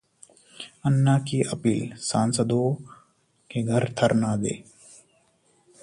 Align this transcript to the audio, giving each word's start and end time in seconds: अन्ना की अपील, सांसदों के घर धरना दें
अन्ना 0.85 1.17
की 1.19 1.41
अपील, 1.41 1.95
सांसदों 1.97 2.73
के 3.51 3.63
घर 3.63 3.89
धरना 3.89 4.35
दें 4.35 4.61